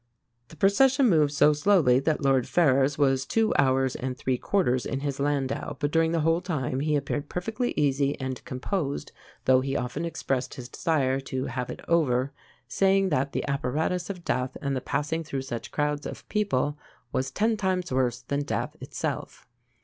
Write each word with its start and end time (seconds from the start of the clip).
"The 0.47 0.55
procession 0.55 1.07
moved 1.09 1.31
so 1.31 1.53
slowly 1.53 1.99
that 1.99 2.23
Lord 2.23 2.47
Ferrers 2.47 2.97
was 2.97 3.23
two 3.23 3.53
hours 3.59 3.95
and 3.95 4.17
three 4.17 4.35
quarters 4.39 4.83
in 4.83 5.01
his 5.01 5.19
landau 5.19 5.75
but 5.79 5.91
during 5.91 6.11
the 6.11 6.21
whole 6.21 6.41
time 6.41 6.79
he 6.79 6.95
appeared 6.95 7.29
perfectly 7.29 7.71
easy 7.77 8.19
and 8.19 8.43
composed, 8.43 9.11
though 9.45 9.61
he 9.61 9.77
often 9.77 10.03
expressed 10.03 10.55
his 10.55 10.69
desire 10.69 11.19
to 11.19 11.45
have 11.45 11.69
it 11.69 11.81
over, 11.87 12.33
saying 12.67 13.09
that 13.09 13.31
the 13.33 13.47
apparatus 13.47 14.09
of 14.09 14.25
death 14.25 14.57
and 14.59 14.75
the 14.75 14.81
passing 14.81 15.23
through 15.23 15.43
such 15.43 15.69
crowds 15.71 16.07
of 16.07 16.27
people 16.29 16.79
was 17.11 17.29
ten 17.29 17.55
times 17.55 17.91
worse 17.91 18.23
than 18.23 18.39
death 18.41 18.75
itself. 18.81 19.45